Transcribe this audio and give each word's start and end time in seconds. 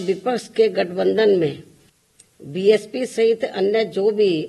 विपक्ष 0.00 0.46
के 0.48 0.68
गठबंधन 0.68 1.30
में 1.30 1.62
बीएसपी 2.42 3.04
सहित 3.06 3.44
अन्य 3.44 3.84
जो 3.86 4.10
भी 4.10 4.40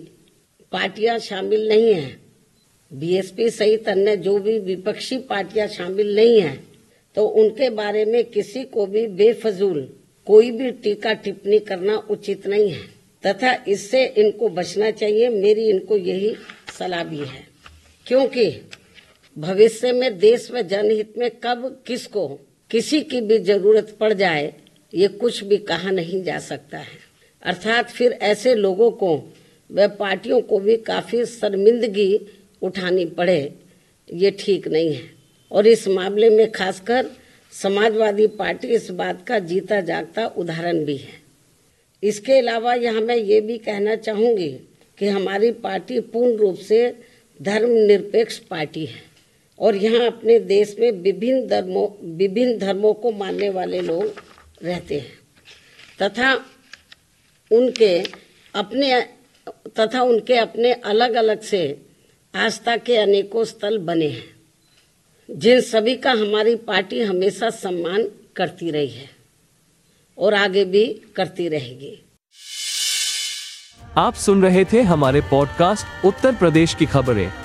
पार्टियाँ 0.71 1.17
शामिल 1.19 1.67
नहीं 1.69 1.93
हैं, 1.93 2.17
बीएसपी 2.91 3.49
सहित 3.49 3.89
अन्य 3.89 4.15
जो 4.17 4.37
भी 4.39 4.57
विपक्षी 4.59 5.17
पार्टियाँ 5.19 5.67
शामिल 5.67 6.15
नहीं 6.15 6.41
हैं 6.41 6.57
तो 7.17 7.25
उनके 7.25 7.69
बारे 7.71 8.05
में 8.05 8.23
किसी 8.25 8.63
को 8.63 8.85
भी 8.85 9.05
बेफजूल 9.13 9.87
कोई 10.27 10.51
भी 10.51 10.71
टीका 10.73 11.13
टिप्पणी 11.13 11.59
करना 11.61 11.97
उचित 12.09 12.47
नहीं 12.47 12.69
है। 12.69 12.81
तथा 13.23 13.53
इससे 13.67 14.05
इनको 14.07 14.49
बचना 14.49 14.91
चाहिए, 14.91 15.29
मेरी 15.29 15.69
इनको 15.69 15.97
यही 15.97 16.35
सलाह 16.79 17.03
भी 17.03 17.17
है। 17.17 17.47
क्योंकि 18.05 18.49
भविष्य 19.37 19.91
में 19.91 20.17
देश 20.19 20.51
व 20.51 20.61
जनहित 20.63 21.17
में 21.17 21.29
कब 21.43 21.83
किसको, 21.87 22.27
किसी 22.71 23.01
की 23.01 23.21
भी 23.21 23.37
ज़रूरत 23.39 23.97
पड़ 23.99 24.13
जाए 24.13 24.53
ये 24.95 25.07
कुछ 25.07 25.43
भी 25.43 25.57
कहा 25.59 25.91
नहीं 25.91 26.23
जा 26.23 26.37
सकता 26.39 26.77
है। 26.77 26.97
अर्थात 27.43 27.89
फिर 27.89 28.11
ऐसे 28.11 28.53
लोगों 28.55 28.89
को 28.93 29.15
व 29.69 29.87
पार्टियों 29.89 30.41
को 30.41 30.59
भी 30.59 30.75
काफ़ी 30.77 31.25
शर्मिंदगी 31.25 32.19
उठानी 32.61 33.05
पड़े, 33.07 33.53
ये 34.09 34.31
ठीक 34.39 34.67
नहीं 34.67 34.93
है। 34.93 35.09
और 35.51 35.67
इस 35.67 35.87
मामले 35.87 36.29
में 36.29 36.51
खासकर 36.51 37.09
समाजवादी 37.53 38.27
पार्टी 38.29 38.67
इस 38.67 38.89
बात 38.91 39.25
का 39.27 39.39
जीता 39.41 39.79
जागता 39.81 40.25
उदाहरण 40.27 40.83
भी 40.85 40.95
है। 40.97 41.13
इसके 42.03 42.37
अलावा 42.39 42.73
यहाँ 42.73 43.01
मैं 43.01 43.15
ये 43.15 43.41
भी 43.41 43.57
कहना 43.57 43.95
चाहूँगी 43.97 44.49
कि 44.97 45.07
हमारी 45.07 45.51
पार्टी 45.59 45.99
पूर्ण 45.99 46.35
रूप 46.37 46.55
से 46.57 46.87
धर्मनिरपेक्ष 47.39 48.37
पार्टी 48.41 48.85
है। 48.85 49.03
और 49.59 49.75
यहाँ 49.75 50.05
अपने 50.07 50.37
देश 50.39 50.75
में 50.79 50.91
विभिन्न 50.93 51.47
धर्मों 51.47 51.87
विभिन्न 52.17 52.57
धर्मों 52.57 52.93
को 52.93 53.11
मानने 53.11 53.49
वाले 53.49 53.81
लोग 53.81 54.21
रहते 54.63 54.99
हैं। 54.99 55.17
तथा 56.01 56.33
उनके 57.51 58.03
अपने, 58.55 59.01
तथा 59.79 60.01
उनके 60.01 60.37
अपने 60.37 60.71
अलग 60.73 61.13
अलग 61.13 61.41
से 61.41 61.81
आस्था 62.35 62.77
के 62.77 62.97
अनेकों 62.97 63.43
स्थल 63.43 63.77
बने 63.77 64.07
हैं, 64.07 64.35
जिन 65.29 65.61
सभी 65.61 65.95
का 65.95 66.11
हमारी 66.11 66.55
पार्टी 66.55 67.01
हमेशा 67.01 67.49
सम्मान 67.49 68.09
करती 68.35 68.71
रही 68.71 68.89
है 68.89 69.09
और 70.17 70.33
आगे 70.33 70.65
भी 70.65 70.85
करती 71.15 71.47
रहेगी। 71.47 72.01
आप 73.97 74.13
सुन 74.13 74.43
रहे 74.43 74.65
थे 74.65 74.81
हमारे 74.81 75.21
पॉडकास्ट 75.21 76.05
उत्तर 76.05 76.35
प्रदेश 76.35 76.73
की 76.73 76.85
खबरें। 76.85 77.44